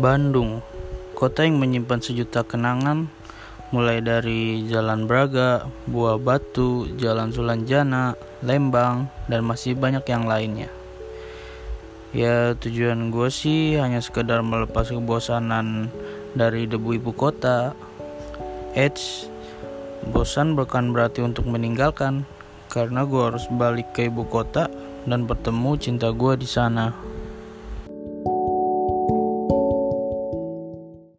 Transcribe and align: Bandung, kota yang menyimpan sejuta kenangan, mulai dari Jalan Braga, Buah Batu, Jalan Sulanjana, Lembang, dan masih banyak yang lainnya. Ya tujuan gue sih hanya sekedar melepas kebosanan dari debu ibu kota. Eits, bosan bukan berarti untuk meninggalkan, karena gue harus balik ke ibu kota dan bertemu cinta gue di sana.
Bandung, 0.00 0.64
kota 1.12 1.44
yang 1.44 1.60
menyimpan 1.60 2.00
sejuta 2.00 2.40
kenangan, 2.46 3.12
mulai 3.72 4.00
dari 4.00 4.64
Jalan 4.68 5.04
Braga, 5.04 5.68
Buah 5.88 6.16
Batu, 6.16 6.88
Jalan 6.96 7.32
Sulanjana, 7.32 8.16
Lembang, 8.40 9.12
dan 9.28 9.44
masih 9.44 9.76
banyak 9.76 10.04
yang 10.08 10.24
lainnya. 10.24 10.68
Ya 12.12 12.52
tujuan 12.56 13.08
gue 13.08 13.32
sih 13.32 13.80
hanya 13.80 14.04
sekedar 14.04 14.44
melepas 14.44 14.92
kebosanan 14.92 15.88
dari 16.36 16.68
debu 16.68 17.00
ibu 17.00 17.12
kota. 17.16 17.72
Eits, 18.76 19.28
bosan 20.12 20.52
bukan 20.52 20.92
berarti 20.92 21.24
untuk 21.24 21.48
meninggalkan, 21.48 22.28
karena 22.68 23.04
gue 23.08 23.22
harus 23.32 23.44
balik 23.52 23.96
ke 23.96 24.08
ibu 24.08 24.24
kota 24.28 24.68
dan 25.04 25.24
bertemu 25.24 25.76
cinta 25.80 26.12
gue 26.12 26.36
di 26.36 26.48
sana. 26.48 27.11